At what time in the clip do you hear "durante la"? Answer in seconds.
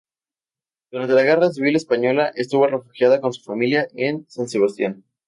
0.89-1.21